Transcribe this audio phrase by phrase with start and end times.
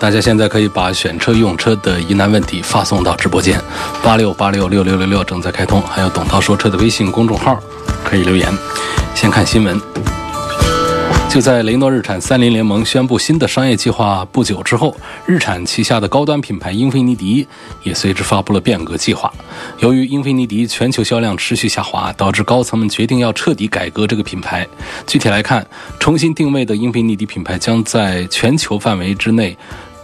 [0.00, 3.60] 大家现在可以把选车用车的疑难问题发送到直播间，
[4.02, 7.58] 八六八六六六六六正在开通，还有董涛说车的微信公众号
[8.04, 8.48] 可以留言。
[9.14, 9.80] 先看新闻。
[11.28, 17.46] 就在雷诺日产三菱联盟宣布新的商业计划不久之后，日产旗下的高端品牌英菲尼迪
[17.82, 19.30] 也随之发布了变革计划。
[19.80, 24.66] 由于英菲尼迪全球销量持续下滑，导致高层们决定要彻底改革这个品牌。
[25.06, 25.66] 具体来看，
[26.00, 29.54] 重新定位的英菲尼迪品牌将在全球范围之内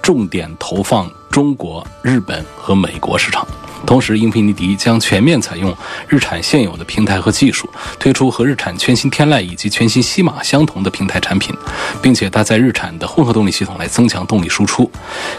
[0.05, 3.49] 重点投放中国、日本和美国市场。
[3.87, 5.75] 同时，英菲尼迪将全面采用
[6.07, 7.67] 日产现有的平台和技术，
[7.99, 11.57] 推出和日产全新天籁以及全新西马相同的平台产品，
[12.03, 14.91] 并且搭载日产的混合动力系统来增强动力输出。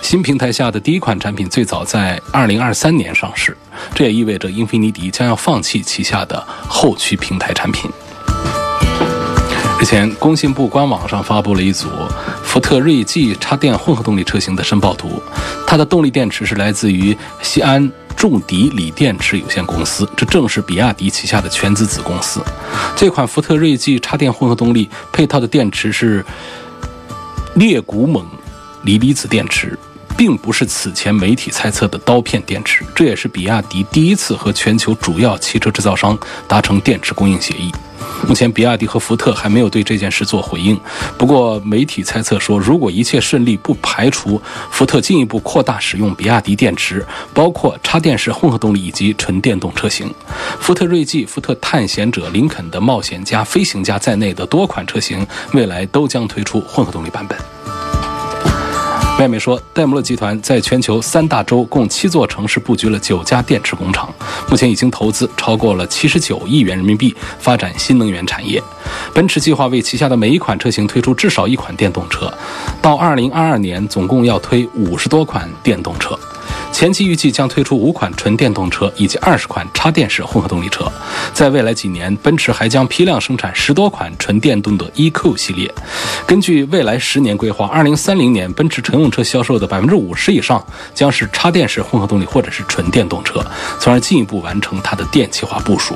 [0.01, 3.55] 新平台下的第一款产品最早在2023年上市，
[3.93, 7.91] 这也意味着英菲尼迪将要放弃旗下的后驱平台产品。
[9.85, 11.87] 前，工信部官网上发布了一组
[12.43, 15.21] 福特锐际插电混合动力车型的申报图，
[15.67, 17.91] 它的动力电池是来自于西安。
[18.17, 22.41] 重迪锂电池有限公司，这正是比亚迪旗下的全资子公司。
[22.95, 26.25] 这款福特锐际插电混合动力配套的电池是
[27.55, 28.23] 镍钴锰
[28.83, 29.77] 锂离子电池，
[30.17, 32.85] 并不是此前媒体猜测的刀片电池。
[32.95, 37.71] 这也是比亚迪第一次和全球主要汽车制造商达成电池供应协议。
[38.27, 40.79] 目前，比亚迪和福特还没有对这件事做回应。
[41.17, 50.13] 不过，媒体猜测说，如果一切顺利，不排除福特进一步扩大使用比亚迪电池，包括插电式混合动力以及纯电动车型。
[50.59, 57.37] 福特锐际、福特探险者、林肯的冒险家、飞行家在内的多款车型，未来都将推出混合动力版本。
[59.17, 64.13] 外媒说，戴姆勒集团在全球三大洲共七座城市布局了九家电池工厂，
[64.49, 68.61] 目前已经投资超过了七十九亿元人民币发展新能源产业。
[69.13, 72.31] 奔驰计划为旗下的每一款车型推出至少一款电动车，
[72.81, 76.19] 到二零二二年总共要推五十多款电动车。
[76.75, 80.91] 前期预计将推出五款纯电动车以及二十款插电式混合动力车，
[81.33, 85.73] 在未来几年，奔驰还将批量生产十多款纯电动的 EQ 系列。
[86.27, 90.61] 根据未来十年规划，二零三零年奔驰乘用车销售的百分之五十以上
[90.93, 93.41] 将是插电式混合动力或者是纯电动车，
[93.79, 95.95] 从而进一步完成它的电气化部署。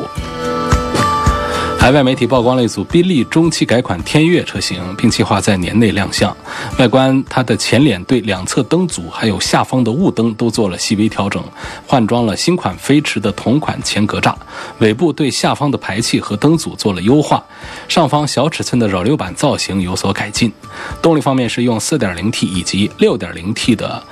[1.80, 6.36] 海外媒体曝光了一组宾利中期改款天悦车型，并计划在年内亮相。
[6.78, 11.42] 外观，它的前脸对两侧灯组还有下方的雾灯都做了细微调整，
[11.88, 14.36] 换装了新款飞驰的同款前格栅。
[14.80, 17.42] 尾部对下方的排气和灯组做了优化，
[17.88, 20.52] 上方小尺寸的扰流板造型有所改进。
[21.02, 24.04] 动力方面是用 4.0T 以及 6.0T 的。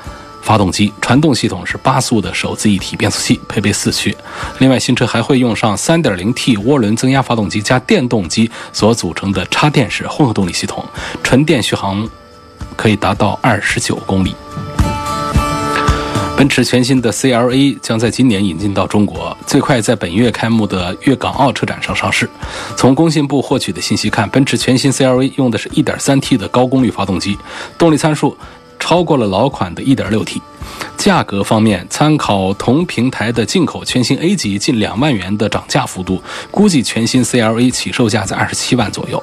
[0.48, 4.16] 发动机传动系统是八速的手自一体变速器，配备四驱。
[4.60, 10.86] 另外，新车还会用上 3.0T 涡轮增压发动机加电动机所组成的插电式混合动力系统，
[11.22, 12.08] 纯电续航
[12.78, 14.34] 可以达到二十九公里。
[16.38, 22.30] 奔驰全新的 CLA 将在今年引进到中国，最快在本月开幕的粤港澳车展上上市。
[22.78, 27.38] 从工信部获取的信息看，奔驰全新 CLA 用的是一点三 T 的高功率发动机，
[27.78, 28.38] 动力参数。
[28.80, 30.42] 超过了老款的 1.6T，
[30.98, 36.22] 价格方面参考同平台的进口全新 A 级近两万元的涨价幅度，
[36.52, 39.22] 估计全新 CLA 起售价在二十七万左右。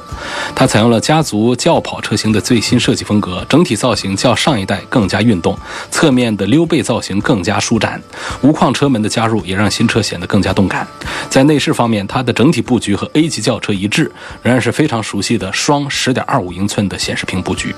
[0.54, 5.58] 它采用了家族轿跑车型的最新设计风格，整体造型较上一代更加运动，
[5.90, 8.00] 侧面的溜背造型更加舒展，
[8.42, 10.86] 无框车门的加入也让新车显得更加动感。
[11.30, 14.10] 在内饰方面，它的整体布局和 A 级轿车一致，
[14.42, 17.74] 仍然是非常熟悉的双10.25英寸的显示屏布局。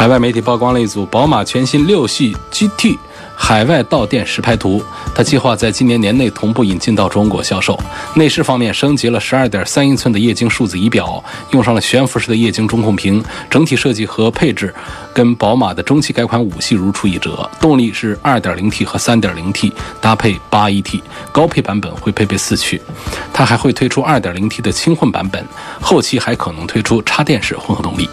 [0.00, 2.96] 海外媒体曝光了一组宝马全新六系 GT
[3.36, 4.82] 海外到店实拍图，
[5.14, 7.78] 它计划在今年年内同步引进到中国销售。
[8.14, 14.74] 内饰方面升级了十二点三英寸的液晶数字仪表，用上了悬浮式的液晶中控屏，整体设计和配置
[15.12, 17.46] 跟宝马的中期改款五系如出一辙。
[17.60, 19.70] 动力是二点零 T 和三点零 T
[20.00, 22.80] 搭配八 AT，高配版本会配备四驱。
[23.34, 25.44] 它还会推出二点零 T 的轻混版本，
[25.78, 28.08] 后期还可能推出插电式混合动力。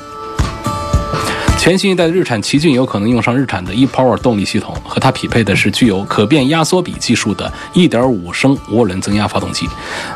[1.68, 9.68] 全新一代日产奇骏有可能用上日产的 ePower 动力系统，和它匹配的是具有可变压缩比技术的1.5升涡轮增压发动机。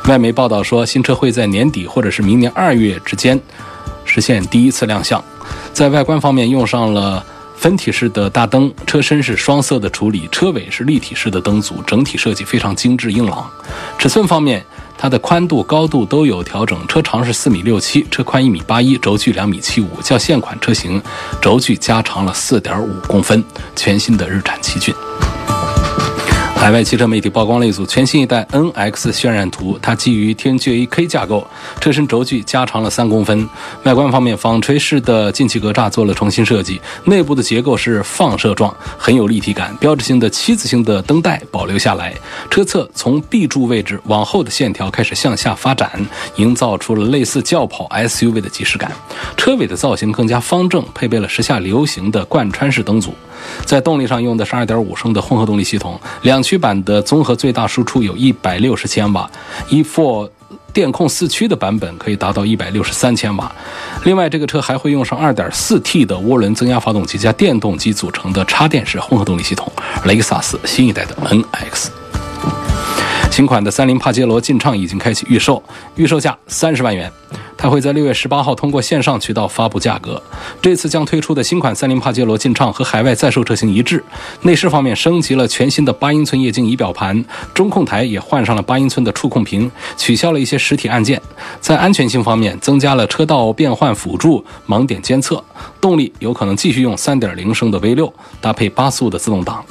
[0.05, 3.37] 外媒报道说，新车会在年底或者是明年二月之间
[4.05, 5.21] 实现第一次亮相。
[5.73, 7.21] 在外观方面，用上了
[7.57, 13.45] 分体式的大灯，车身是双色的处理，车尾是立体式的灯组，整体设计非常精致硬朗。
[13.97, 14.65] 尺寸方面，
[15.01, 21.01] 它的宽度、高度都有调整，车长是四米六七，车宽一米八一，轴距两米七五，较现款车型
[21.41, 23.43] 轴距加长了四点五公分，
[23.75, 24.93] 全新的日产奇骏。
[26.61, 31.43] 海外汽车媒体曝光了一组全新一代 NX 渲染图，它基于 TNGA-K 架构，
[31.79, 33.49] 车身轴距加长了三公分。
[33.81, 39.75] 外观方面，纺锤式的进气格栅做了重新设计，内部的结构是放射状，很有立体感。
[39.77, 42.13] 标志性的七字形的灯带保留下来，
[42.51, 45.89] 车侧从 B 柱位置往后的线条开始向下发展，
[46.35, 48.91] 营造出了类似轿跑 SUV 的即视感。
[49.35, 53.15] 车尾的造型更加方正，配备了时下流行的贯穿式灯组。
[53.65, 59.29] 在动力上用的是2.5升的混合动力系统，两驱版的综合最大输出有一百六十千瓦
[59.69, 60.29] ，E4
[60.73, 63.51] 电控四驱的版本可以达到一百六十三千瓦。
[64.05, 69.71] 另外，这个车还会用上 2.4T 的涡轮增压发动机加电动机组成的插电式混合动力系统。
[70.05, 71.89] 雷克萨斯新一代的 NX。
[73.29, 75.61] 新款的三菱帕杰罗劲畅已经开启预售，
[75.95, 77.11] 预售价三十万元。
[77.61, 80.21] 它会在六月十八号通过线上渠道发布价格。
[80.59, 84.03] 这次将推出的新款三菱帕杰罗劲畅和海外在售车型一致。
[84.41, 87.23] 内饰方面升级了全新的八英寸液晶仪表盘，
[87.53, 91.21] 中控台也换上了八英寸的触控屏，取消了一些实体按键。
[91.59, 95.43] 在安全性方面，增加了车道变换辅助、盲点监测。
[95.79, 98.11] 动力有可能继续用三点零升的 V 六，
[98.41, 99.63] 搭配八速的自动挡。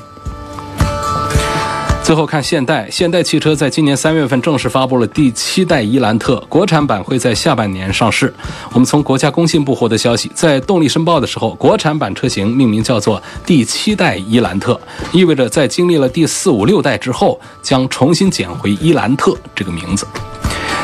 [2.11, 8.35] 最后看现代，现代汽车在今年三月份正式发布了第七代伊兰特，国产版会在下半年上市。
[8.73, 14.81] 我们从国家工信部获得消息，在动力申报的时候，国产版车型命名叫做第七代伊兰特，
[15.13, 20.05] 意味着在经历了第四五六代之后，将重新捡回伊兰特这个名字。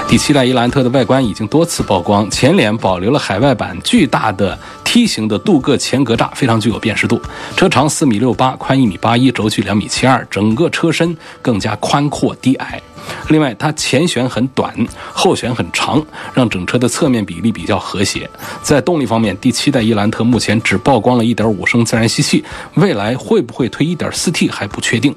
[0.09, 7.21] 第七代伊兰特的外观已经多次曝光，前脸保留了海外版巨大的梯形的镀铬前格栅，非常具有辨识度。
[7.57, 12.81] 车长四米六八，宽一米八一，轴距两米七二，整个车身更加宽阔低矮。
[13.29, 14.75] 另外，它前悬很短，
[15.13, 18.29] 后悬很长，让整车的侧面比例比较和谐。
[18.63, 22.45] 在动力方面，第七代伊兰特目前只曝光了1.5升自然吸气，
[22.75, 25.15] 未来会不会推 1.4T 还不确定。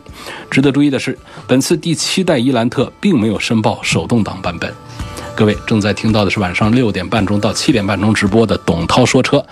[0.50, 4.74] 值得注意的是，本次第七代伊兰特并没有申报手动挡版本。
[5.36, 9.46] 各位正在听到的是晚上六点半钟到七点半钟直播的董涛说车，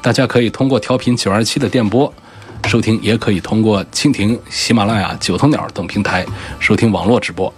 [0.00, 2.12] 大家可以通过调频九二七的电波。
[2.68, 6.24] 收听也可以通过蜻蜓、喜马拉雅、九头鸟等平台
[6.58, 7.52] 收听网络直播。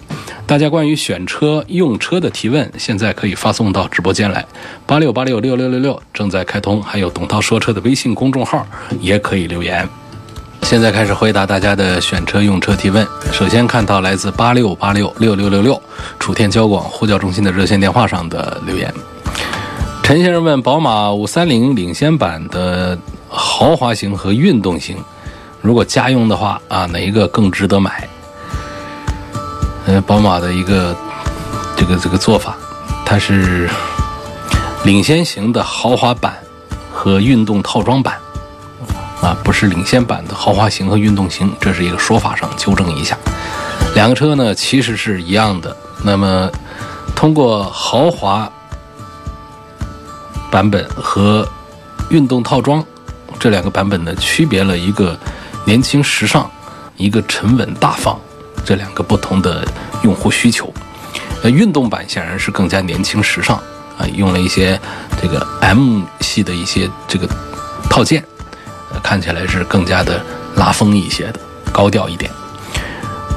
[0.46, 4.44] 大家关于选车用车的提问，现在可以发送到直播间来，
[4.86, 8.66] 八六八六六六六六正在开通，还有董涛说车的微信公众号
[9.00, 9.88] 也可以留言。
[10.62, 13.06] 现在开始回答大家的选车用车提问。
[13.32, 15.80] 首先看到来自八六八六六六六六
[16.18, 18.92] 楚天交广呼叫中心的热线电话上的留言。
[20.02, 22.98] 陈先生问：宝马五三零领先版的。
[23.34, 24.96] 豪华型和运动型，
[25.60, 28.08] 如果家用的话啊，哪一个更值得买？
[29.86, 30.96] 呃，宝马的一个
[31.76, 32.56] 这个这个做法，
[33.04, 33.68] 它是
[34.84, 36.34] 领先型的豪华版
[36.90, 38.16] 和运动套装版
[39.20, 43.18] 啊，不是领先版的豪华型和运动型，这是一个说法上纠正一下。
[43.94, 46.50] 两个车呢其实是一样的，那么
[47.14, 48.50] 通过豪华
[50.50, 51.46] 版本和
[52.10, 52.84] 运动套装。
[53.38, 55.18] 这两个版本呢，区别了一个
[55.66, 56.50] 年轻时尚，
[56.96, 58.18] 一个沉稳大方，
[58.64, 59.66] 这两个不同的
[60.02, 60.72] 用户需求。
[61.42, 63.56] 那运动版显然是更加年轻时尚
[63.98, 64.80] 啊，用了一些
[65.20, 67.28] 这个 M 系的一些这个
[67.90, 68.24] 套件，
[69.02, 70.24] 看起来是更加的
[70.56, 72.30] 拉风一些的，高调一点。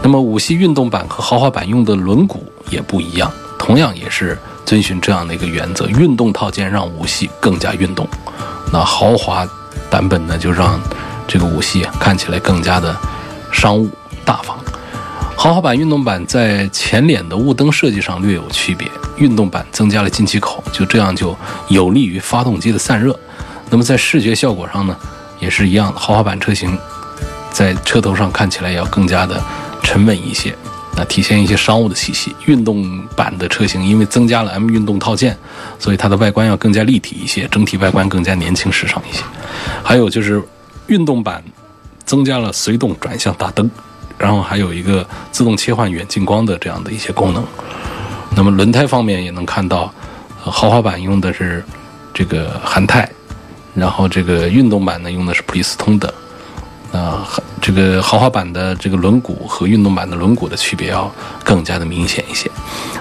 [0.02, 2.38] 那么五系运动版和豪华版用的轮毂
[2.70, 3.30] 也不一样，
[3.60, 8.08] 同样也是遵循这样的一个原则，运动套件让五系更加运动，
[8.72, 9.46] 那豪华。
[9.90, 10.80] 版本呢，就让
[11.28, 12.96] 这个五系看起来更加的
[13.52, 13.90] 商务
[14.26, 14.58] 大方。
[15.36, 23.18] 豪华版、运动版在前脸的雾灯设计上略有区别，运动版增加了进气口，就这样就有利于发动机的散热。
[23.70, 24.98] 那么在视觉效果上呢，
[25.40, 26.78] 也是一样，豪华版车型
[27.52, 29.42] 在车头上看起来要更加的
[29.84, 30.56] 沉稳一些。
[30.98, 32.36] 那体现一些商务的气息。
[32.48, 35.38] 运动版的车型因为增加了 M 运动套件，
[35.78, 39.22] 所以它的外观要更加立体一些，整体外观更加年轻时尚一些。
[39.84, 40.42] 还有就是
[40.88, 41.44] 运动版
[42.04, 43.70] 增加了随动转向大灯，
[44.18, 47.46] 然后还有一个自动切换远近光的这样的一些功能。
[48.36, 49.94] 那么轮胎方面也能看到，
[50.40, 51.64] 豪华版用的是
[52.14, 53.10] 这个韩泰，
[53.76, 56.14] 然后这个运动版呢用的是普利司通的
[56.92, 57.28] 啊，
[57.62, 61.12] 这个豪华版的这个轮毂和运动版的轮毂的区别要
[61.44, 62.50] 更加的明显一些。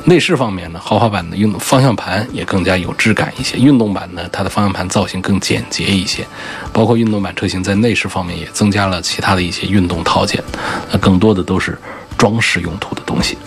[0.05, 6.27] 内饰方面呢，豪华版的运动方向盘也更加有质感一些，运动版呢，它的方向盘造型更简洁一些。
[6.73, 10.43] 包括运动版车型在内饰方面也增加了其他的一些运动套件，
[10.91, 11.79] 那更多的都是
[12.19, 13.39] 装饰用途的东西。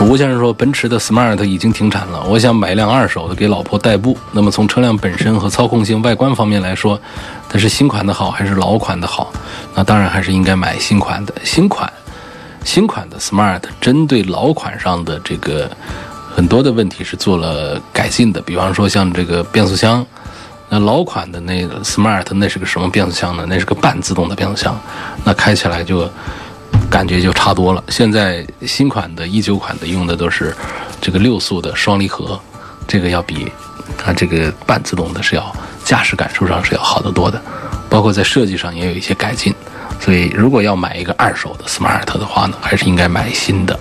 [0.00, 4.16] 吴先生说，奔驰的 Smart 已经停产了，我想买一辆二手的给老婆代步。
[4.32, 6.98] 那么从车辆本身和操控性、外观方面来说，
[7.48, 9.30] 它是新款的好还是老款的好？
[9.74, 11.34] 那当然还是应该买新款的。
[11.44, 11.92] 新款，
[12.64, 15.70] 新款的 Smart 针对老款上的这个
[16.34, 20.04] 很多的问题是做了改进的，比方说像这个变速箱，
[20.70, 23.44] 那老款的那个 Smart 那是个什么变速箱呢？
[23.46, 24.80] 那是个半自动的变速箱，
[25.24, 26.10] 那开起来就。
[26.90, 27.82] 感觉就差多了。
[27.88, 30.54] 现在新款的一九款的用的都是
[31.00, 32.38] 这个六速的双离合，
[32.88, 33.50] 这个要比
[33.96, 35.54] 它这个半自动的是要
[35.84, 37.40] 驾驶感受上是要好得多的，
[37.88, 39.54] 包括在设计上也有一些改进。
[40.00, 43.78] 所以如果要买一个二手的 smart 的话呢，还是应该买新的。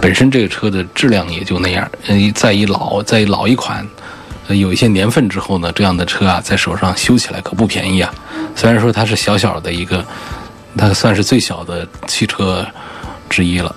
[0.00, 3.86] 本身这个车的质量也就那样，嗯，再一老再老一款，
[4.48, 8.10] 呃有一些年份之后呢，这样的车啊，在手上修起来可不便宜啊。
[8.54, 10.02] 虽然说它是小小的一个。
[10.76, 12.66] 它算是最小的汽车
[13.28, 13.74] 之一了，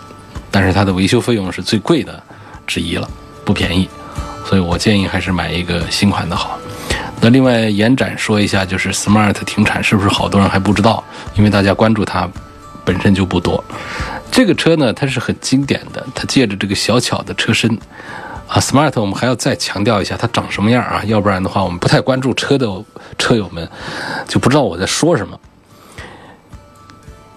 [0.52, 2.22] 但是它的维修费用是最贵的
[2.68, 3.10] 之一了，
[3.46, 3.90] 不便宜，
[4.46, 6.60] 所以我建议还是买一个新款的好。
[7.22, 11.04] 那另外延展说一下，就是 Smart 停产是不是好多人还不知道？
[11.36, 12.30] 因为大家关注它
[12.86, 13.64] 本身就不多。
[14.32, 17.78] 这个车呢，它是很经典的，它借着这个小巧的车身
[18.48, 22.68] 啊，Smart 我们还要再强调一下它长什么样啊，要不然的话我们不太关注车的
[23.18, 23.68] 车友们
[24.28, 25.38] 就不知道我在说什么。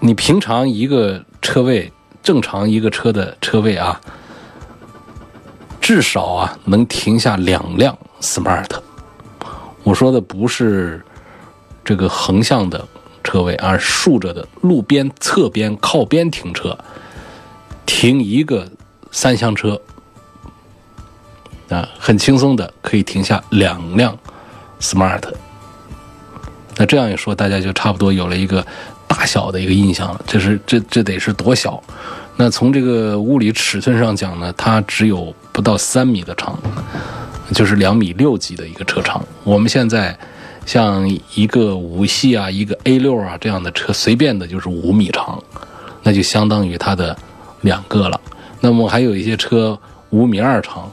[0.04, 1.92] 你平常一个车位，
[2.24, 4.00] 正常一个车的车位啊，
[5.80, 8.66] 至少啊能停下两辆 smart。
[9.84, 11.00] 我说的不是
[11.84, 12.84] 这个横向的
[13.22, 16.76] 车位，而竖着的路边、侧边、靠边停车，
[17.86, 18.68] 停一个
[19.12, 19.80] 三厢车
[21.68, 24.18] 啊，很轻松的可以停下两辆
[24.80, 25.22] smart。
[26.76, 28.66] 那这样一说，大家就差不多有了一个。
[29.14, 31.80] 大小的一个印象了，这是这这得是多小？
[32.34, 36.58] 那从这个物理尺寸上讲呢，它只有不到三米的长，
[37.52, 39.22] 就是两米六几的一个车长。
[39.44, 40.18] 我们现在
[40.64, 45.38] 像一个五系啊，一个 A 六啊这样的车，随便的就是五米长，
[46.02, 47.14] 那就相当于它的
[47.60, 48.18] 两个了。
[48.60, 49.78] 那么还有一些车
[50.08, 50.90] 五米二长，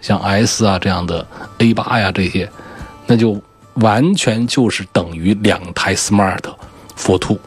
[0.00, 1.26] 像 S 啊这样的
[1.58, 2.48] A 八呀这些，
[3.06, 3.42] 那就
[3.74, 6.44] 完全就是等于两台 Smart
[6.96, 7.40] For Two。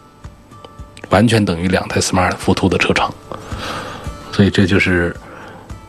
[1.09, 3.11] 完全等于两台 Smart Fortwo 的车长，
[4.31, 5.15] 所以这就是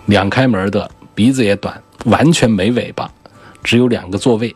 [0.06, 3.10] 两开门的，鼻子也短，完全没尾巴，
[3.62, 4.54] 只有两个座位，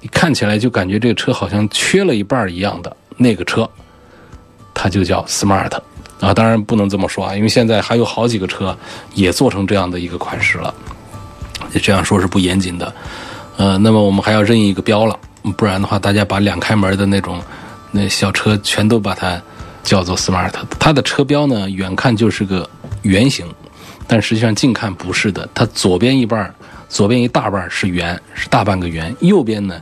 [0.00, 3.68] 你看起来就感觉这个车好像缺了一半一样的那个车，
[4.72, 5.72] 它就叫 Smart
[6.20, 6.32] 啊。
[6.32, 8.76] 当然不能这么说啊，因为现在还有好几个车
[9.14, 10.72] 也做成这样的一个款式了，
[11.82, 12.94] 这样说是不严谨的。
[13.56, 15.18] 呃，那么我们还要认一个标了，
[15.56, 17.42] 不然的话，大家把两开门的那种
[17.90, 19.40] 那小车全都把它。
[19.82, 22.68] 叫做 Smart，它的车标呢，远看就是个
[23.02, 23.46] 圆形，
[24.06, 25.48] 但实际上近看不是的。
[25.54, 26.54] 它左边一半，
[26.88, 29.80] 左边一大半是圆，是大半个圆；右边呢，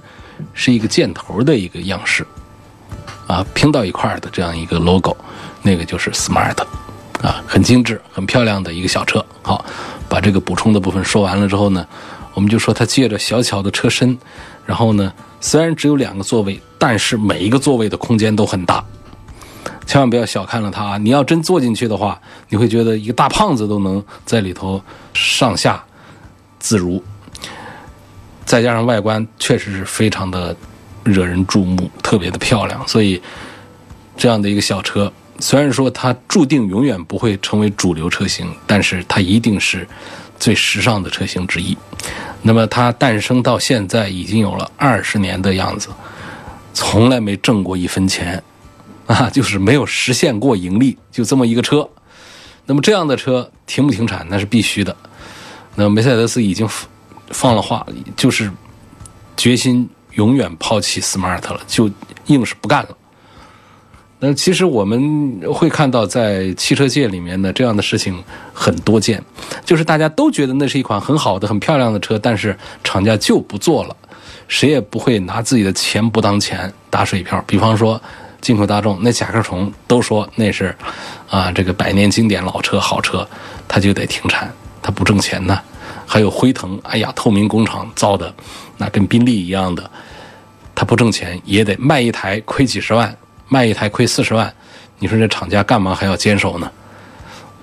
[0.54, 2.26] 是一个箭头的一个样式，
[3.26, 5.16] 啊，拼到一块儿的这样一个 logo，
[5.62, 6.56] 那个就是 Smart，
[7.20, 9.24] 啊，很精致、很漂亮的一个小车。
[9.42, 9.64] 好，
[10.08, 11.86] 把这个补充的部分说完了之后呢，
[12.34, 14.16] 我们就说它借着小巧的车身，
[14.64, 18.82] 然后呢，虽然只有两个座位，但是每一个座位的空间都很大。
[19.88, 20.98] 千万不要小看了它啊！
[20.98, 24.80] 你要真坐进去的话，你会觉得一个大胖子都能在里头
[25.14, 25.82] 上下
[26.58, 27.02] 自如。
[28.44, 30.54] 再加上外观确实是非常的
[31.04, 32.86] 惹人注目，特别的漂亮。
[32.86, 33.20] 所以
[34.14, 39.88] 这样的一个小车，虽然说它注定永远不会成为主流车型，但是它一定是
[40.38, 41.74] 最时尚的车型之一。
[42.42, 45.88] 那么它诞生到现在已经有了二十年的样子，
[46.74, 48.42] 从来没挣过一分钱。
[49.08, 51.88] 啊，就是没有实现过盈利，就这么一个车。
[52.66, 54.94] 那么这样的车停不停产，那是必须的。
[55.74, 56.68] 那梅赛德斯已经
[57.30, 58.52] 放了话，就是
[59.34, 61.90] 决心永远抛弃 Smart 了，就
[62.26, 62.90] 硬是不干了。
[64.18, 68.22] 那其实我们会看到，在汽车界里面呢，这样的事情
[68.52, 69.24] 很多见，
[69.64, 73.96] 就是大家都觉得那是一款很好的、很漂亮的车，但是厂家就不做了，
[74.48, 77.42] 谁也不会拿自己的钱不当钱打水漂。
[77.46, 77.98] 比方说。
[78.40, 80.74] 进口大众那甲壳虫都说那是，
[81.28, 83.28] 啊，这个百年经典老车好车，
[83.66, 84.52] 它就得停产，
[84.82, 85.60] 它不挣钱呢。
[86.06, 88.32] 还有辉腾，哎呀，透明工厂造的，
[88.78, 89.90] 那跟宾利一样的，
[90.74, 93.14] 它不挣钱也得卖一台亏几十万，
[93.48, 94.50] 卖一台亏四十万，
[94.98, 96.70] 你说这厂家干嘛还要坚守呢？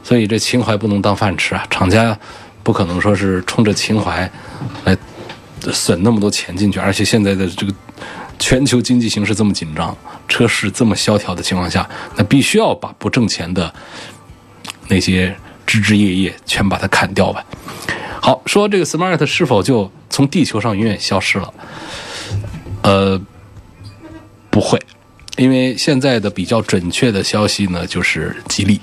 [0.03, 1.65] 所以这情怀不能当饭吃啊！
[1.71, 2.15] 厂家
[2.61, 4.29] 不可能说是冲着情怀
[4.83, 4.95] 来
[5.73, 7.73] 损那么多钱进去，而且现在的这个
[8.37, 9.95] 全球经济形势这么紧张，
[10.27, 13.73] 车市这么萧条的情况下，那必须要把不挣钱的
[14.87, 17.43] 那些枝枝叶叶全把它砍掉吧。
[18.21, 21.53] 好，说这个 smart 是否就从地球上永远消失了？
[22.81, 23.21] 呃，
[24.49, 24.79] 不会，
[25.37, 28.79] 因为现在的比较准确的消息呢，就是吉利。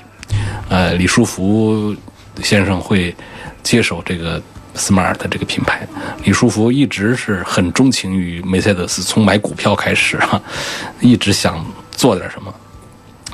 [0.69, 1.95] 呃，李书福
[2.43, 3.15] 先生会
[3.63, 4.41] 接手这个
[4.75, 5.87] Smart 这个品牌。
[6.25, 10.41] 李书福一直是很钟情于梅赛德斯，从买股票开始哈，
[11.01, 12.53] 一直想做点什么。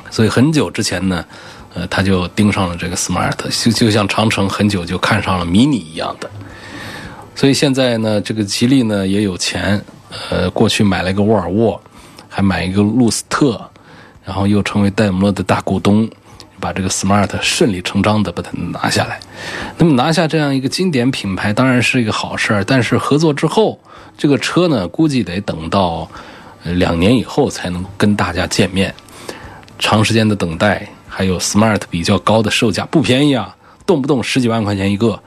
[0.09, 1.23] 所以很久之前呢，
[1.73, 6.29] 呃，他就盯上了这个 Smart，就就像长城很久就看上了 Mini 一样的。
[7.35, 9.81] 所以现在呢，这个吉利呢也有钱，
[10.29, 11.79] 呃，过去买了一个沃尔沃，
[12.27, 13.61] 还买一个路斯特，
[14.25, 16.09] 然后又成为戴姆勒的大股东。
[16.59, 19.19] 把这个 smart 顺理成章的把它拿下来，
[19.77, 23.79] 那么拿下这样一个经典品牌当然是一个好事儿，但是合作之后，
[24.17, 26.09] 这个车呢估计得等到
[26.63, 28.93] 两年以后才能跟大家见面，
[29.79, 35.19] 长时间的等待，还有 smart 比较高的售价不便宜啊，动不动十几万块钱一个，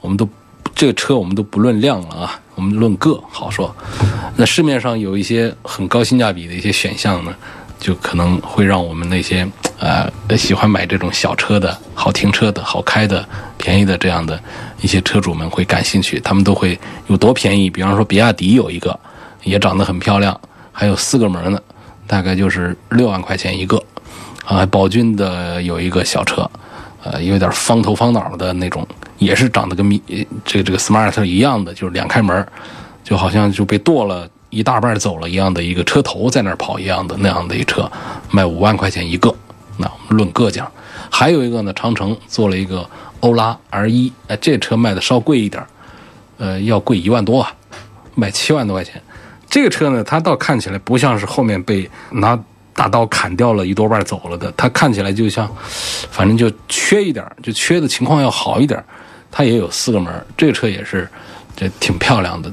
[0.00, 0.28] 我们都
[0.74, 3.74] 这个车我们都不论量了啊，我们论个好说，
[4.36, 7.32] 那市面上有一些很高性价比的一些选项呢。
[7.86, 9.46] 就可能会让我们那些
[9.78, 13.24] 呃喜欢买这种小车的好停车的好开的
[13.56, 14.42] 便宜的这样的
[14.80, 16.76] 一些车主们会感兴趣，他们都会
[17.06, 17.70] 有多便宜？
[17.70, 18.98] 比方说比亚迪有一个
[19.44, 20.36] 也长得很漂亮，
[20.72, 21.60] 还有四个门呢，
[22.08, 23.80] 大概就是六万块钱一个
[24.44, 24.66] 啊。
[24.66, 26.50] 宝骏的有一个小车，
[27.04, 28.84] 呃，有点方头方脑的那种，
[29.18, 30.02] 也是长得跟米
[30.44, 32.44] 这个这个 smart 一样的，就是两开门，
[33.04, 34.28] 就好像就被剁了。
[34.50, 37.90] 一大半走了一样的一个车头在那儿跑一样的那样的一车，
[38.30, 39.34] 卖五万块钱一个。
[39.76, 40.70] 那我们论个讲，
[41.10, 42.88] 还有一个呢，长城做了一个
[43.20, 45.62] 欧拉 R 一，哎，这车卖的稍贵一点，
[46.38, 47.52] 呃，要贵一万多啊，
[48.14, 49.02] 卖七万多块钱。
[49.48, 52.38] 这个车呢，它倒看起来不像是后面被拿
[52.72, 55.48] 大刀砍掉了一多半走了的，它看起来就像，
[56.10, 58.82] 反正就缺一点，就缺的情况要好一点。
[59.30, 61.06] 它也有四个门，这个车也是，
[61.54, 62.50] 这挺漂亮的。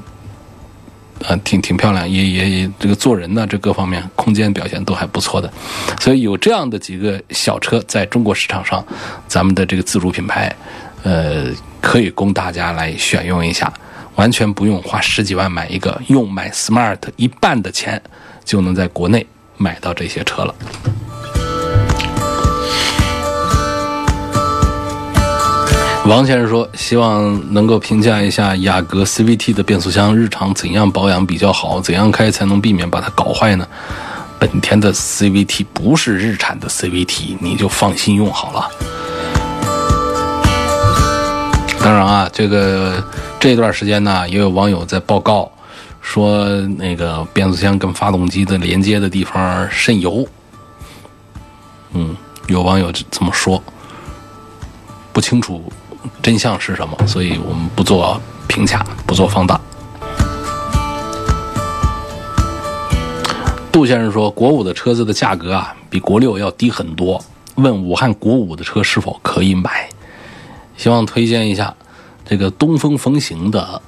[1.26, 5.50] 啊，挺挺漂亮，也也也这个做人呢，这各方面空间表现都还不错的，
[5.98, 8.84] 所以有这样的几个小车在中国市场上，
[9.26, 10.54] 咱们的这个自主品牌，
[11.02, 11.46] 呃，
[11.80, 13.72] 可以供大家来选用一下，
[14.16, 18.00] 完全不用花十几万买一个，用买 smart 一半的钱
[18.44, 20.54] 就能在国内买到这些车了。
[26.06, 33.66] 王先生说：“希望能够评价一下雅阁 CVT 的变速箱日常怎样保养比较好，怎样开才能避免把它搞坏呢？”
[34.38, 38.70] 本田的 CVT 不是日产的 CVT，你就放心用好了。
[41.80, 43.02] 当然啊，这个
[43.40, 45.50] 这段时间呢，也有网友在报告
[46.02, 50.26] 说，那个变速箱跟发动机的连接的地方渗油。
[51.94, 52.14] 嗯，
[52.48, 53.62] 有网友这么说，
[55.10, 55.72] 不清楚。
[56.22, 57.06] 真相是什么？
[57.06, 59.60] 所以我们不做评价，不做放大。
[63.72, 67.22] 杜先生说，国五的车子的价格啊，比国六要低很多。
[67.56, 69.88] 问武汉国五的车是否可以买？
[70.76, 71.74] 希望推荐一下
[72.24, 73.80] 这个东风风行的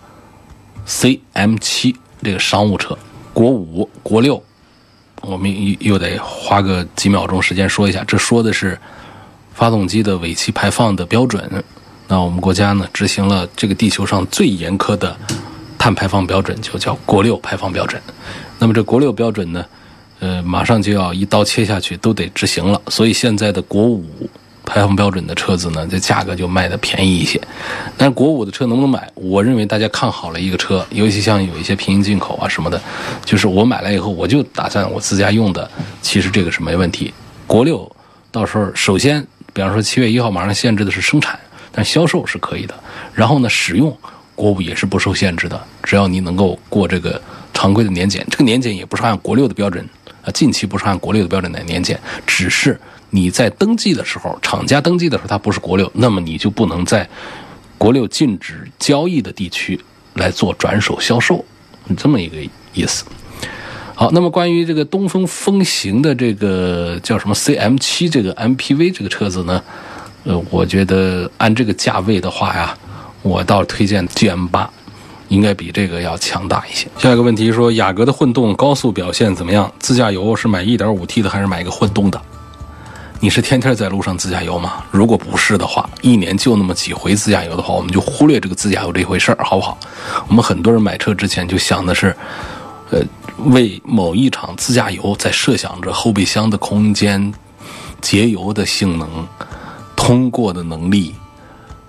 [0.87, 2.97] CM 七这个商务车。
[3.33, 4.43] 国五、国六，
[5.23, 8.05] 我们又又得花个几秒钟时间说一下。
[8.05, 8.79] 这说的是
[9.55, 11.65] 发动机的尾气排放的标准。
[12.09, 15.17] 那我们国家呢，执行了这个地球上最严苛的
[15.77, 18.01] 碳排放标准，就叫国六排放标准。
[18.59, 19.65] 那么这国六标准呢，
[20.21, 22.81] 呃，马上就要一刀切下去，都得执行了。
[22.89, 24.05] 所以现在的国五
[24.65, 27.41] 排放标准的车子呢，这价格就卖的便宜一些。
[27.97, 29.11] 但是国五的车能不能买？
[29.15, 32.81] 我认为大家看好了一个车，尤其像有一些平行进口啊什么的，
[33.25, 35.69] 就是我买来以后，我就打算我自家用的，
[36.03, 37.13] 其实这个是没问题。
[37.49, 37.91] 国六
[38.31, 41.39] 到时候首先，比方说七月一号马上限制的是生产。
[41.77, 42.75] 但销售是可以的，
[43.13, 43.95] 然后呢，使用
[44.35, 47.21] 国五也是不受限制的，只要你能够过这个
[47.53, 49.87] 常规的年检，这个年检也不是按国六的标准
[50.25, 57.07] 啊，近期不是按国六的标准来年检，只是你在登记的时候，厂家登记的时候它不是国六，那么你就不能在
[57.77, 59.79] 国六禁止交易的地区
[60.15, 61.45] 来做转手销售，
[61.95, 62.39] 这么一个
[62.73, 63.05] 意思。
[63.95, 69.63] 好，那么关于这个东风风行的这个叫什么 CM 七这个 MPV 这个车子呢？
[70.27, 72.77] 呃，我觉得按这个价位的话呀，
[73.23, 74.69] 我倒推荐 GM 八，
[75.29, 76.89] 应该比这个要强大一些。
[76.99, 79.73] 下一个问题说，雅阁的混动高速表现怎么样？
[79.79, 82.21] 自驾游是买 1.5T 的还是买一个混动的？
[83.21, 84.85] 你是天天在路上自驾游吗？
[84.91, 89.79] 如果不是的话，一年就那么几回自驾游的话，我们就忽略这个自驾游这回事儿，好不好？
[90.27, 92.15] 我们很多人买车之前就想的是，
[92.91, 93.01] 呃，
[93.53, 97.33] 为某一场自驾游在设想着后备箱的空间、
[98.01, 99.09] 节油的性能、
[99.97, 101.15] 通过的能力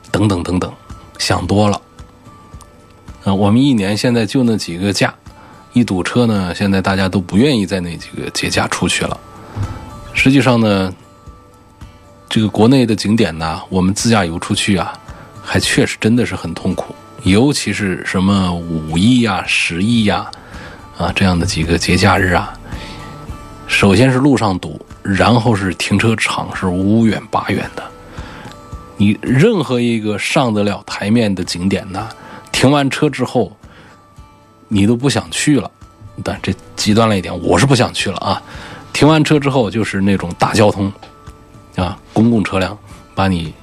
[0.10, 0.74] 等等等等，
[1.20, 1.80] 想多了。
[3.26, 5.14] 啊，我们一年现在就那几个假，
[5.74, 9.20] 一堵车呢，现在大家都不愿意在那几个节假出去了。
[10.14, 10.92] 实际上呢。
[12.30, 14.92] 这个国内的景点呢，我们自驾游出去啊，
[15.42, 16.94] 还确实真的是很痛苦，
[17.24, 20.30] 尤其是什么五一呀、十一呀，
[20.98, 22.54] 啊这样的几个节假日啊，
[23.66, 27.84] 首先是路上堵，然后是停车场是五远八远的，
[28.98, 32.10] 你任何一个上得了台面的景点呢，
[32.52, 33.56] 停完车之后，
[34.68, 35.72] 你都不想去了，
[36.24, 38.42] 但这极端了一点，我是不想去了啊，
[38.92, 40.92] 停完车之后就是那种大交通。
[41.76, 42.76] 啊，公共车辆
[43.14, 43.54] 把你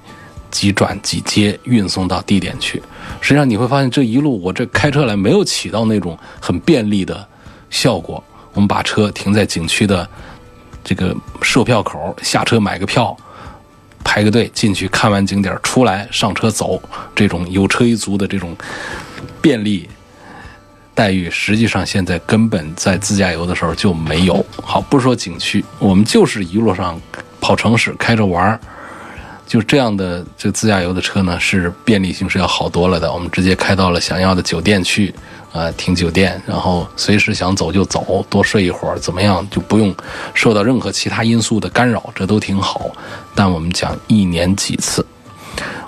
[0.48, 2.80] 急转急接运送到地点去，
[3.20, 7.26] 实际上你会发现这一路我这开车来没有起到那种很便利的
[7.70, 8.22] 效果。
[8.52, 10.08] 我们把车停在景区的
[10.84, 13.16] 这个售票口，下车买个票，
[14.04, 16.80] 排个队进去看完景点出来上车走，
[17.16, 18.56] 这种有车一族的这种
[19.40, 19.88] 便利
[20.94, 24.44] 待遇，实际上现在根本在自驾游的时候就没有。
[24.62, 27.00] 好，不说景区，我们就是一路上。
[27.40, 28.58] 跑城市开着玩儿，
[29.46, 33.12] 就这样的这自驾游的车呢，是便利性是要好多了的。
[33.12, 35.14] 我们直接开到了想要的酒店去，
[35.54, 39.94] 啊，停酒店，然后随时想走就走，多睡一会儿，怎么样就不用
[40.34, 42.90] 受到任何其他因素的干扰，这都挺好。
[43.36, 45.06] 但我们讲一年几次，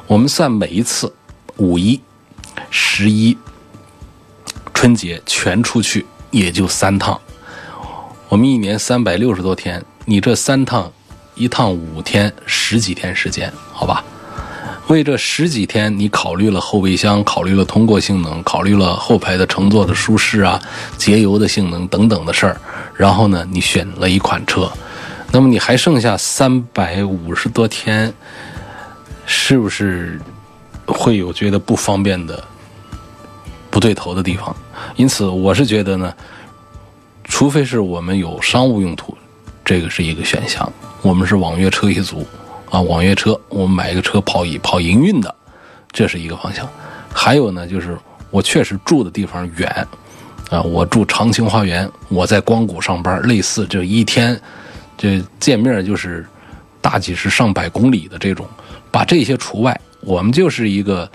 [0.06, 1.12] 我们算每一次
[1.56, 2.00] 五一、
[2.70, 3.36] 十一、
[4.72, 7.20] 春节全出去也就三趟，
[8.28, 10.92] 我们一年三百六十多天，你这三趟。
[11.38, 14.02] 一趟五天十几天时间，好吧？
[14.88, 20.62] 为这十几天，你考虑了后备箱，考虑了通过性能，考虑了后排的乘坐的舒适啊、
[20.96, 22.60] 节油的性能等等的事儿。
[22.94, 24.70] 然后呢，你选了一款车，
[25.32, 28.14] 那么你还剩下三百五十多天，
[29.26, 30.20] 是不是
[30.86, 32.42] 会有觉得不方便的、
[33.68, 34.54] 不对头的地方？
[34.94, 36.14] 因此，我是觉得呢，
[37.24, 39.18] 除非是我们有商务用途，
[39.64, 40.72] 这个是一个选项。
[41.02, 42.24] 我们是网约车一族，
[42.70, 45.34] 啊，网约车，我们买一个车跑营跑营运的，
[45.92, 46.68] 这是一个方向。
[47.12, 47.96] 还有呢，就是
[48.30, 49.86] 我确实住的地方远，
[50.50, 54.38] 啊，我住长青花园，我在光谷上班，类似这一天，
[54.98, 56.26] 这见面就是
[56.80, 58.46] 大几十上百公里的这种，
[58.90, 61.10] 把这些除外，我们就是一个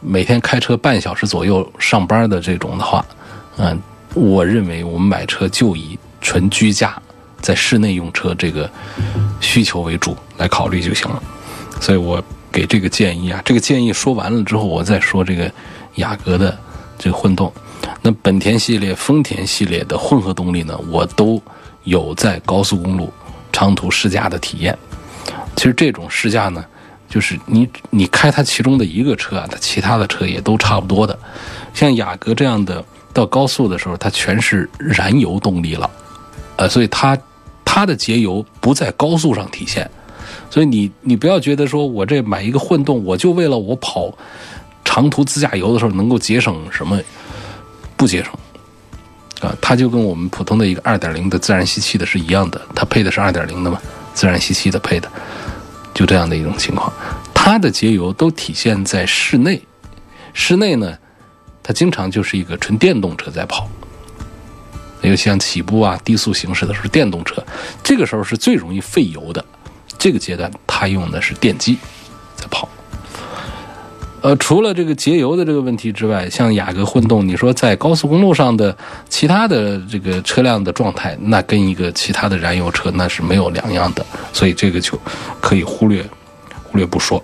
[0.00, 3.04] 每天开车半小时左右上班的这种的话，
[3.56, 3.80] 嗯，
[4.14, 7.00] 我认为我们买车就以纯居家。
[7.40, 8.68] 在室内用车这个
[9.40, 11.22] 需求为主来考虑就行了，
[11.80, 15.50] 所以我给这个建议啊，这个建议说完了之后，我再说这个
[15.96, 16.58] 雅阁的
[16.98, 17.52] 这个混动。
[18.02, 21.40] 那本田系列、丰田系列的混合动力呢，我都
[21.84, 23.12] 有在高速公路
[23.52, 24.76] 长途试驾的体验。
[25.56, 26.64] 其实这种试驾呢，
[27.08, 31.16] 就是你你开它其中的一个车啊，它其他的车也都差不多的。
[31.72, 35.88] 像雅阁这样的，到高速的时候，它全是燃油动力了，
[36.56, 37.16] 呃，所以它。
[37.70, 39.88] 它的节油不在高速上体现，
[40.48, 44.10] 所以你你不要觉得说我这买一个混动，我就为了我跑
[44.82, 46.98] 长途自驾游的时候能够节省什么？
[47.94, 48.32] 不节省
[49.42, 49.54] 啊！
[49.60, 53.78] 它就跟我们普通的一个二点零的自然吸气的是一样的，它配的是二点零的嘛，
[54.14, 55.08] 自然吸气的配的，
[55.92, 56.90] 就这样的一种情况。
[57.34, 59.60] 它的节油都体现在室内，
[60.32, 60.96] 室内呢，
[61.62, 63.68] 它经常就是一个纯电动车在跑。
[65.02, 67.42] 尤其像起步啊、低速行驶的时候，电动车
[67.82, 69.44] 这个时候是最容易费油的。
[69.98, 71.76] 这个阶段，它用的是电机
[72.36, 72.68] 在跑。
[74.20, 78.76] 呃，除了这个节油的这个问题之外，像雅阁混动，你说在高速公路上的
[79.08, 84.98] 其他的这个车辆的状态，那跟一个其他的燃油车那是没有两样的，所以这个就
[85.40, 86.04] 可以忽略
[86.64, 87.22] 忽略不说。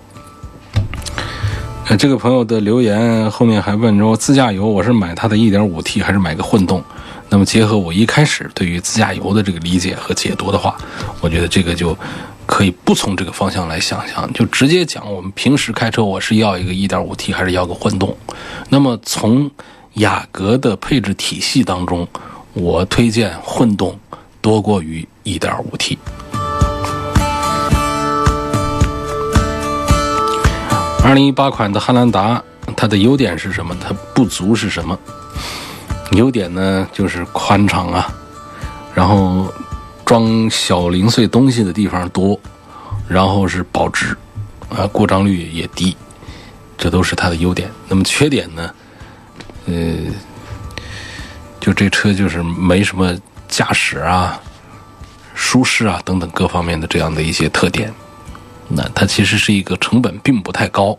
[1.87, 6.83] 呃，这个朋友的留言后面还问说，自驾游我是买它的 1.5T 还是买个混动？
[7.29, 10.75] 那么结合我一开始对于自驾游的这个理解和解读的话，
[11.21, 11.97] 我觉得这个就
[12.45, 18.15] 可以不从这个方向来想象，就直接讲我们平时开车我是要一个 1.5T 还是要个混动。
[18.69, 19.49] 那么从
[19.95, 22.07] 雅阁的配置体系当中，
[22.53, 23.99] 我推荐混动
[24.39, 25.97] 多过于 1.5T。
[31.03, 32.41] 二零一八款的汉兰达
[32.75, 33.75] 它的优点是什么？
[33.81, 34.97] 它不足是什么？
[36.11, 38.13] 优点呢，就是宽敞啊，
[38.93, 39.51] 然后
[40.05, 42.39] 装小零碎东西的地方多，
[43.07, 44.15] 然后是保值，
[44.69, 45.97] 啊，故障率也低，
[46.77, 47.69] 这都是它的优点。
[47.87, 48.71] 那么缺点呢？
[49.65, 49.73] 呃，
[51.59, 54.39] 就这车就是没什么驾驶啊、
[55.33, 57.91] 舒适啊等等各方面的这样的一些特点。
[58.67, 60.97] 那它其实是一个成本并不太高，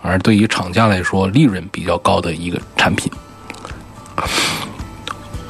[0.00, 3.10] 而对于厂家来说利润比较高的一个产品。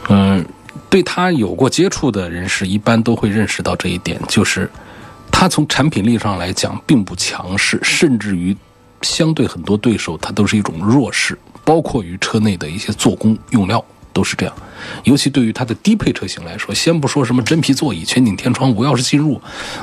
[0.09, 0.45] 嗯，
[0.89, 4.71] 对它有过接触的人士，一般都会认识到这一点，就是
[5.31, 8.57] 它从产品力上来讲并不强势，甚至于
[9.03, 14.55] 相对很多对手，它都是一种弱势，包括于车内的一些做工用料都是这样。
[15.05, 19.41] 尤其对于它的低配车型来说，先不说什么真皮座椅、全景天窗、无钥匙进入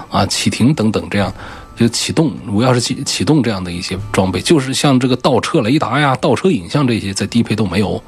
[0.09, 1.31] 啊、启停等等这样。
[1.75, 8.01] 就启动无钥匙启启动这样的一些装备，就是像这个倒车雷达呀、倒车影像这些，在低配都没有。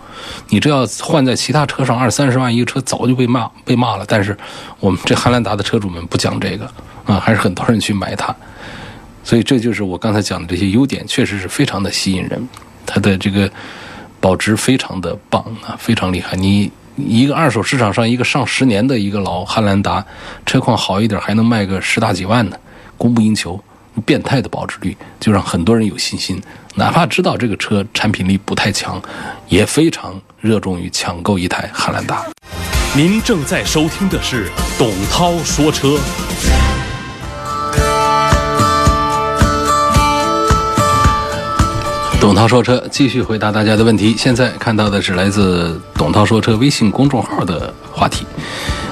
[0.50, 4.06] 你这要换在其他车上，二三十万一个车早就被骂被骂了。
[4.08, 4.38] 但是
[4.80, 6.66] 我们这汉兰达的车主们不讲这个
[7.06, 8.34] 啊，还是很多人去买它。
[9.24, 12.48] 所以这就是我刚才讲的这些优点，确实是非常的吸引人。
[12.86, 13.52] 它的这个
[14.22, 16.38] 保值非常的棒啊，非常厉害。
[16.38, 20.06] 你一个二手市场上一个上十年的一个老汉兰达，
[20.46, 22.58] 车况好一点还能卖个十大几万呢。
[22.98, 23.60] 供不应求，
[24.06, 26.42] 变态的保值率就让很多人有信心，
[26.76, 29.02] 哪怕知道这个车产品力不太强，
[29.48, 32.26] 也非常热衷于抢购一台汉兰达。
[32.96, 35.98] 您正在收听的是董涛说车。
[42.20, 44.16] 董涛说车继续回答大家的问题。
[44.18, 48.26] 现在看到的是来自董涛说车微信公众号的话题。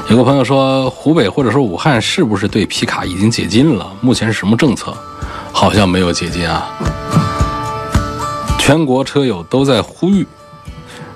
[0.07, 3.91] 有个朋友说，湖北或者说武汉是不是对皮卡已经解禁了？
[4.01, 4.95] 目前是什么政策？
[5.51, 6.69] 好像没有解禁啊。
[8.59, 10.25] 全国车友都在呼吁，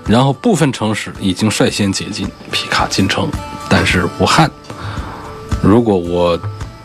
[0.06, 3.30] 然后部分城市已经率先解禁皮卡进城，
[3.70, 4.50] 但是武汉，
[5.62, 6.38] 如果我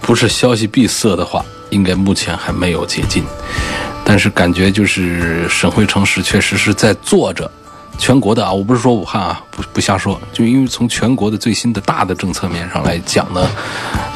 [0.03, 3.25] 不是消息闭塞的话，应该目前还没有解禁。
[4.05, 7.51] 但是感觉就是省会城市确实是在做着。
[7.99, 13.49] 全国的啊，我不是说武汉啊，不不瞎说，就因为从全国的最新的大的政策面上来讲呢，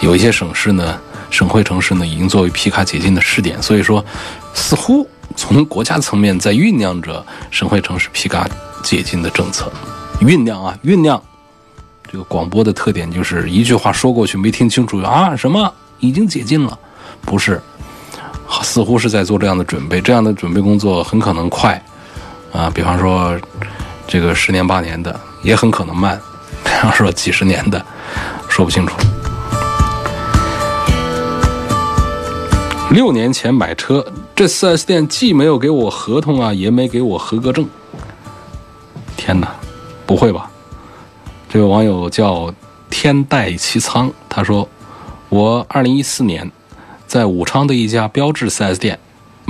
[0.02, 4.04] 有一些省市呢、省会城市呢，已经作为皮卡解禁的试点，所以说，
[4.52, 8.46] 似乎从国家层面在酝酿着省会城市皮卡
[8.82, 9.72] 解禁的政策，
[10.20, 11.20] 酝酿啊酝酿。
[12.10, 16.78] 这个广播的特点就是一句话说过去没听清楚啊，什么已经解禁了？
[17.22, 17.60] 不是，
[18.62, 21.82] 似乎是在做这样的准备，这样的准备工作很可能快。
[22.52, 23.38] 啊，比方说，
[24.06, 26.16] 这个十年八年的也很可能慢；
[26.64, 27.84] 比方说几十年的，
[28.48, 28.96] 说不清楚。
[32.90, 37.68] 六年前买车，这 4S 店既没有给我合同啊，也没给我合格证。
[39.16, 39.54] 天哪，
[40.06, 40.50] 不会吧？
[41.50, 42.52] 这位网友叫
[42.88, 44.66] 天带其仓，他说
[45.28, 46.50] ：“我二零一四年
[47.06, 48.98] 在武昌的一家标致 4S 店。”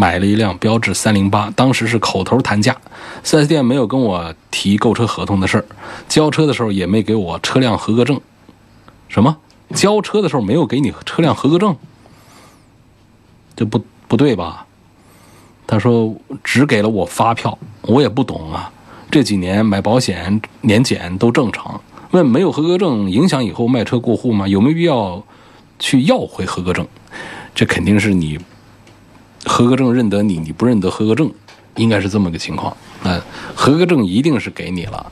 [0.01, 2.77] 买了一辆标致三零八，当时是口头谈价
[3.25, 5.65] ，4S 店没有跟我提购车合同的事儿，
[6.09, 8.21] 交车的时候也没给我车辆合格证。
[9.09, 9.37] 什么？
[9.75, 11.77] 交车的时候没有给你车辆合格证？
[13.57, 14.65] 这不不对吧？
[15.67, 18.71] 他说只给了我发票，我也不懂啊。
[19.11, 21.81] 这几年买保险年检都正常，
[22.13, 24.47] 问没有合格证影响以后卖车过户吗？
[24.47, 25.25] 有没有必要
[25.81, 26.87] 去要回合格证？
[27.53, 28.39] 这肯定是你。
[29.49, 31.33] 合格证认得你，你不认得合格证，
[31.77, 32.77] 应该是这么个情况。
[33.03, 33.21] 那
[33.55, 35.11] 合格证一定是给你了。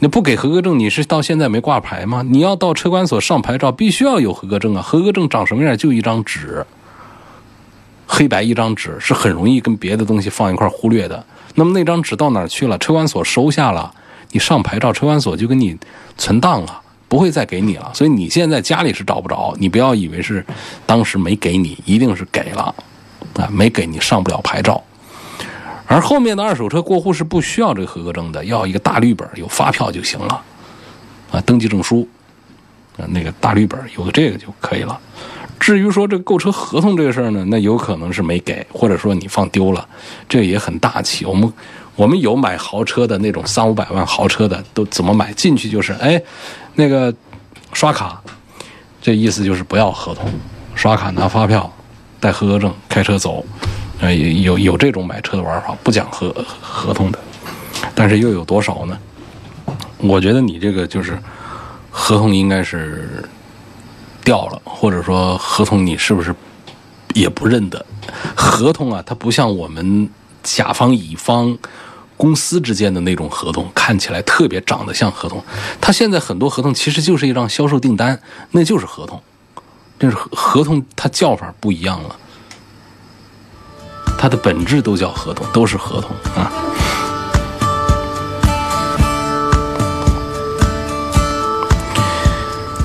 [0.00, 2.24] 那不给合格证，你是到现在没挂牌吗？
[2.28, 4.82] 你要到车管所上牌照，必须要有合格证啊。
[4.82, 5.76] 合格证长什么样？
[5.76, 6.66] 就一张纸，
[8.06, 11.24] 黑白一张纸，是很容易跟别的东西放一块忽略的。
[11.54, 12.76] 那么那张纸到哪儿去了？
[12.78, 13.94] 车管所收下了，
[14.32, 15.78] 你上牌照，车管所就给你
[16.16, 16.80] 存档了。
[17.06, 19.54] 不会再给你了，所以你现在家里是找不着。
[19.60, 20.44] 你不要以为是
[20.84, 22.74] 当时没给你，一定是给了
[23.34, 24.82] 啊，没给你上不了牌照。
[25.86, 30.40] 而后面的二手车过户是不需要这个合格证的，要一个大绿本，有发票就行了
[31.30, 32.08] 啊，登记证书
[32.96, 34.98] 啊，那个大绿本有个这个就可以了。
[35.60, 39.86] 至于说这个购车合同这个事儿呢，那有可能是没给，或者说你放丢了，
[40.28, 41.24] 这也很大气。
[41.24, 41.52] 我们。
[41.96, 46.20] 我们有买豪车的那种三五百万豪车的，都怎么买进去就是，哎，
[46.74, 47.14] 那个
[47.72, 48.20] 刷卡，
[49.00, 50.28] 这意思就是不要合同，
[50.74, 51.72] 刷卡拿发票，
[52.24, 53.44] 带合格证开车走，
[54.00, 57.18] 呃，有有这种买车的玩法，不讲合合同的，
[57.94, 58.98] 但是又有多少呢？
[59.98, 61.18] 我觉得你这个就是
[61.90, 63.22] 合同应该是
[64.24, 66.34] 掉了，或者说合同你是不是
[67.12, 67.84] 也不认得？
[68.34, 70.08] 合同啊，它不像我们。
[70.46, 71.56] 甲方乙方
[72.18, 75.42] 公司之间的那种合同，看起来特别长得像合同。
[75.80, 79.22] 它现在很多合同其实就是一张销售订单，那就是合同。
[80.04, 82.14] 但是合同，它叫法不一样了，
[84.18, 86.52] 它的本质都叫合同，都是合同啊。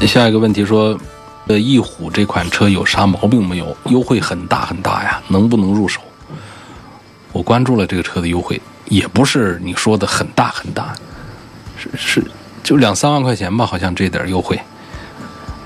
[0.08, 0.97] 下一个问题说，
[1.47, 3.75] 呃，翼虎这款车有啥毛病没有？
[3.88, 5.99] 优惠很大很大呀，能不能入手？
[7.34, 10.95] 我关注了这个车的优惠，也不是你说的很大很大，
[11.77, 12.23] 是是
[12.63, 14.58] 就两三万块钱吧，好像这点优惠。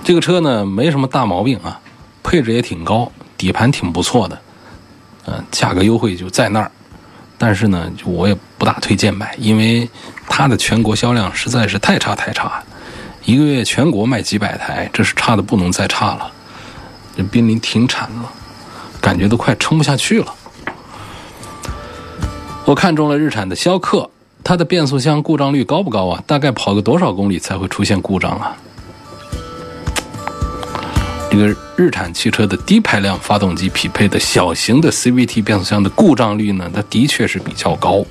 [0.03, 1.79] 这个车呢没什么大毛病啊，
[2.21, 4.37] 配置也挺高，底盘挺不错的，
[5.25, 6.69] 嗯，价格优惠就在那儿。
[7.37, 9.89] 但是呢，我也不大推荐买，因为
[10.27, 12.61] 它的全国销量实在是太差太差。
[13.25, 16.31] 一个月全国卖几百台，这是差的不能再差了，
[17.15, 18.29] 这濒临停产了，
[18.99, 20.33] 感觉都快撑不下去了。
[22.65, 24.09] 我看中了日产的逍客，
[24.43, 26.23] 它的变速箱故障率高不高啊？
[26.27, 28.57] 大概跑个多少公里才会出现故障啊？
[31.34, 38.06] 这个日产汽车的低排量发动机匹配的小型的 CVT 变速箱的故障率呢，它的确是比较高。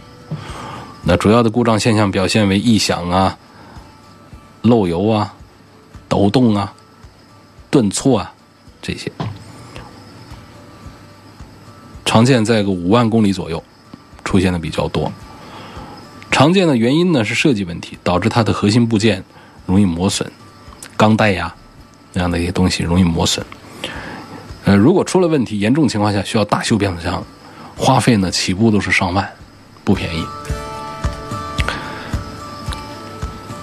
[1.05, 3.39] 那主要的故障现象表现为异响啊。
[4.63, 5.33] 漏油啊，
[6.09, 6.73] 抖动啊，
[7.71, 8.33] 顿挫啊，
[8.83, 9.13] 这些
[12.05, 13.63] 常见在个五万公里左右
[14.25, 15.13] 出现的比较多。
[16.33, 19.23] 常见的原因呢是设计问题，导致它的核心部件
[19.65, 20.29] 容易磨损，
[20.97, 21.55] 钢带呀
[22.13, 23.45] 那样的一些东西容易磨损。
[24.65, 27.25] 呃，如果出了问题，严重情况下需要大修变速箱，
[27.77, 29.29] 花费呢起步都是上万，
[29.83, 30.27] 不便宜。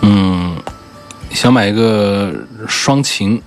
[0.02, 0.58] 嗯
[1.32, 2.34] 想买一个
[2.68, 3.42] 双擎，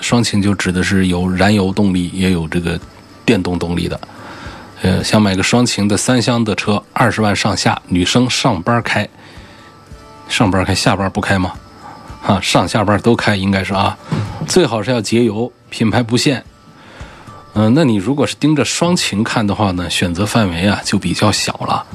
[0.00, 2.80] 双擎就指的是有燃油动力也有这个
[3.24, 4.00] 电动动力的。
[4.82, 9.08] 呃，想买个双擎的三厢的车，二十万上下，女生上班开，
[10.28, 11.52] 上班开下班不开吗？
[12.28, 13.96] 啊，上下班都开应该是啊，
[14.46, 16.44] 最好是要节油，品牌不限。
[17.54, 21.86] 嗯，那你如果是盯着双擎看的话呢，选择范围啊就比较小了。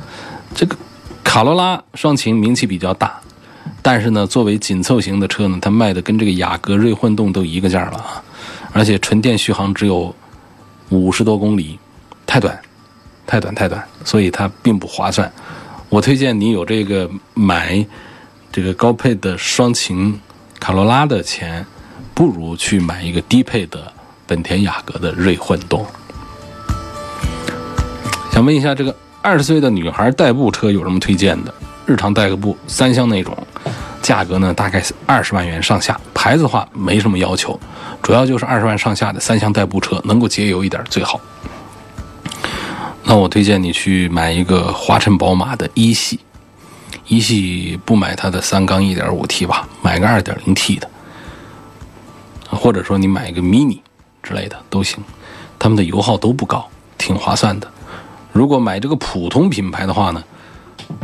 [0.56, 0.76] 这个
[1.24, 3.22] 卡罗拉双擎名气比较大。
[3.84, 8.24] 但是呢，作为紧凑型的车呢，它卖的跟这个雅阁锐混动都一个价了啊！
[8.72, 10.13] 而且纯电续航只有
[10.89, 11.78] 五十多公里，
[12.26, 12.60] 太短，
[13.28, 15.32] 太短太短，所以它并不划算。
[15.89, 17.86] 我推荐你有这个买
[18.54, 20.22] 这个高配的双擎
[20.60, 21.66] 卡罗拉的钱，
[22.13, 23.92] 不如去买一个低配的
[24.28, 25.84] 本田雅阁的锐混动。
[28.32, 31.52] 想问一下，这个二十岁的女孩代步车有什么推荐的？
[31.88, 33.36] 日常代个步，三厢那种。
[34.04, 36.00] 价格呢，大概是二十万元上下。
[36.13, 37.60] 牌子的话没什么要求，
[38.04, 41.20] 主要就是二十万上下的三厢代步车，能够节油一点最好。
[43.04, 46.20] 那我推荐你去买一个华晨宝马的一系，
[47.08, 50.89] 一系不买它的三缸一点五 T 吧，买个二点零 T 的，
[52.50, 53.80] 或者说你买一个 mini
[54.22, 55.04] 之类的都行，
[55.58, 57.72] 他们的油耗都不高，挺划算的。
[58.32, 60.24] 如果买这个普通品牌的话呢，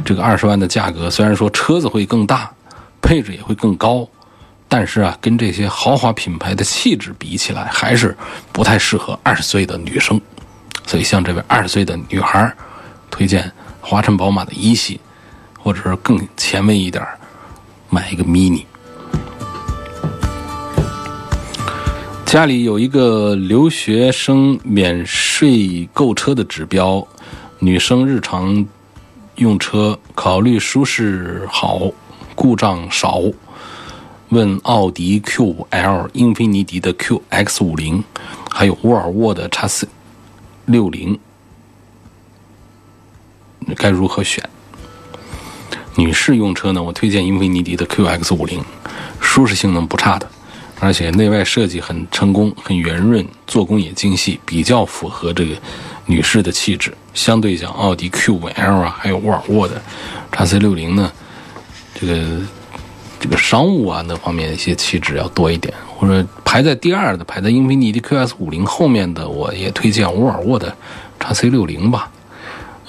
[0.03, 2.51] 这个二十万的价格虽然说车子会更大。
[3.01, 4.05] 配置也会更高，
[4.67, 8.15] 但是啊，跟这些豪华品牌的气质比起来，还是
[8.51, 10.19] 不太适合二十岁的女生。
[10.85, 12.53] 所以，像这位二十岁的女孩，
[13.09, 14.99] 推荐华晨宝马的一系，
[15.61, 17.05] 或者是更前卫一点，
[17.89, 18.63] 买一个 mini。
[22.25, 27.07] 家里有一个留学生免税购车的指标，
[27.59, 28.65] 女生日常
[29.35, 31.91] 用车，考虑舒适好。
[32.35, 33.19] 故障少，
[34.29, 38.01] 问奥迪 Q5L、英菲尼迪的 QX50，
[38.49, 39.87] 还有沃尔沃的 x C
[40.65, 41.19] 六零，
[43.75, 44.41] 该如何选？
[45.99, 46.81] 女士用车呢？
[46.81, 48.61] 我推荐英菲尼迪的 QX50，
[49.19, 50.25] 舒适性能不差的，
[50.79, 55.53] 而且内外设计很成功，很圆润，做工也精细，比较符合这个
[56.05, 56.93] 女士的气质。
[57.13, 59.81] 相对讲，奥迪 Q5L 啊，还有沃尔沃的
[60.31, 61.11] x C 六零呢。
[61.93, 62.23] 这个
[63.19, 70.73] 这个商务啊，那方面一些气质要多一点，或者排在第二的，排在英菲尼迪 QS 五零后面的，我也推荐沃尔沃的
[71.17, 72.09] x C 六零吧。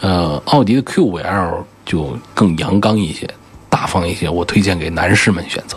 [0.01, 3.28] 呃，奥迪的 Q 五 L 就更阳刚一些，
[3.68, 5.76] 大方一些，我推荐给男士们选择。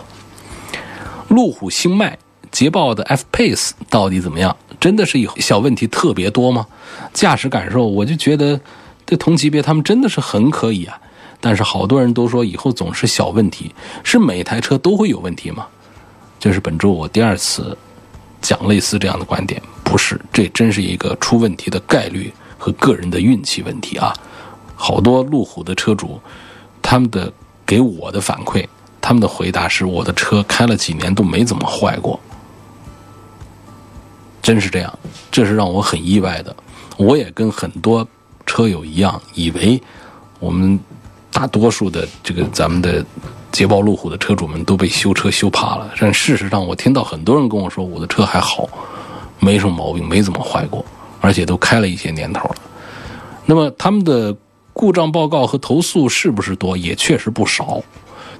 [1.26, 2.16] 路虎星脉、
[2.52, 4.56] 捷豹的 F Pace 到底怎么样？
[4.78, 6.64] 真的是有小问题特别多吗？
[7.12, 8.60] 驾驶感受，我就觉得
[9.04, 10.96] 这同级别他们真的是很可以啊。
[11.40, 15.66] 但是好多人都说以后总是小问题，是每台车都会有问题吗？
[16.38, 17.76] 这是本周我第二次
[18.40, 24.14] 讲类似这样的观点，不是，这真是一个出问题的概率和个人的运气问题啊。
[24.76, 26.20] 好多路虎的车主，
[26.82, 27.32] 他们的
[27.64, 28.66] 给我的反馈，
[29.00, 32.18] 他们的回答是：我的车开了几年都没怎么坏过，
[34.42, 34.98] 真是这样，
[35.30, 36.54] 这是让我很意外的。
[36.96, 38.06] 我也跟很多
[38.46, 39.80] 车友一样，以为
[40.38, 40.78] 我们
[41.32, 43.04] 大多数的这个咱们的
[43.50, 45.90] 捷豹路虎的车主们都被修车修怕了。
[45.98, 48.68] 但事实上，我听到很多人跟我说，我的车还好，
[49.40, 50.84] 没什么毛病，没怎么坏过，
[51.20, 52.56] 而且都开了一些年头了。
[53.46, 54.36] 那么他们的
[54.74, 56.76] 故障报告和投诉是不是多？
[56.76, 57.80] 也确实不少。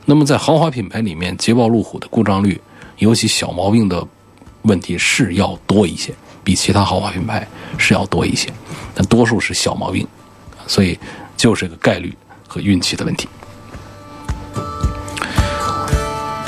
[0.05, 2.61] 那么在豪华品牌里面，捷豹路虎的故障率，
[2.99, 4.07] 尤其小毛病的
[4.63, 6.13] 问题是要多一些，
[6.43, 7.47] 比其他豪华品牌
[7.79, 8.53] 是要多一些。
[8.95, 10.07] 但多数是小毛病，
[10.67, 10.99] 所以
[11.37, 12.13] 就是个概率
[12.49, 13.29] 和运气的问题。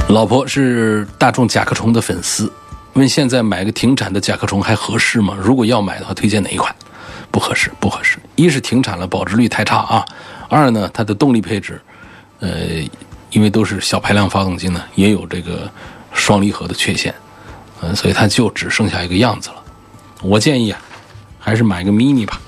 [0.08, 2.52] 老婆是大众甲壳虫的粉丝，
[2.94, 5.36] 问现在买个停产的甲壳虫还合适吗？
[5.40, 6.74] 如果要买的话，推荐哪一款？
[7.36, 8.16] 不合适，不合适。
[8.34, 10.02] 一是停产了，保值率太差啊；
[10.48, 11.78] 二呢，它的动力配置，
[12.40, 12.50] 呃，
[13.30, 15.70] 因为都是小排量发动机呢，也有这个
[16.14, 17.14] 双离合的缺陷，
[17.82, 19.56] 嗯，所以它就只剩下一个样子了。
[20.22, 20.80] 我建议啊，
[21.38, 22.40] 还是买个 mini 吧。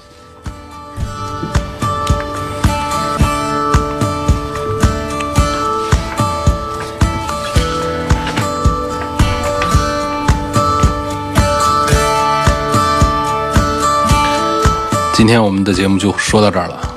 [15.19, 16.95] 今天我们的节目就说到这儿了。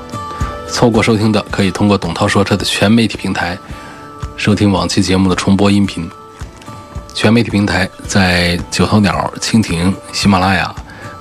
[0.67, 3.57] 错过收听的，可以通过董涛说车的全媒体平台
[4.37, 6.07] 收听往期节目的重播音频。
[7.15, 10.71] 全媒体平台在九头鸟、蜻蜓、喜马拉雅、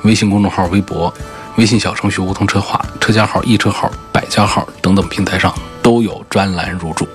[0.05, 1.11] 微信公众号、微博、
[1.57, 5.51] 微信小程序梧桐车话、车家号、易车号、百家号等等平台上
[5.82, 7.09] 都有专栏入驻。